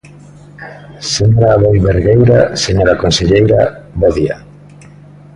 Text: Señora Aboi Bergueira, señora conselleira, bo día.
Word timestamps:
Señora 1.15 1.49
Aboi 1.55 1.77
Bergueira, 1.87 2.39
señora 2.63 2.99
conselleira, 3.03 3.59
bo 3.99 4.09
día. 4.17 4.37